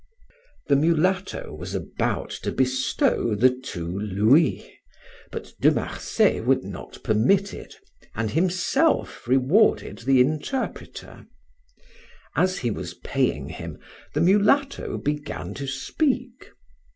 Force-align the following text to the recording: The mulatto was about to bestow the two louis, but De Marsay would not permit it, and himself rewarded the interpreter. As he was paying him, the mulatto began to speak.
The 0.65 0.75
mulatto 0.75 1.53
was 1.53 1.75
about 1.75 2.31
to 2.41 2.51
bestow 2.51 3.35
the 3.35 3.51
two 3.51 3.99
louis, 3.99 4.79
but 5.31 5.51
De 5.61 5.69
Marsay 5.69 6.41
would 6.41 6.63
not 6.63 6.97
permit 7.03 7.53
it, 7.53 7.75
and 8.15 8.31
himself 8.31 9.27
rewarded 9.27 9.99
the 9.99 10.19
interpreter. 10.19 11.27
As 12.35 12.57
he 12.57 12.71
was 12.71 12.95
paying 12.95 13.49
him, 13.49 13.77
the 14.15 14.21
mulatto 14.21 14.97
began 14.97 15.53
to 15.53 15.67
speak. 15.67 16.49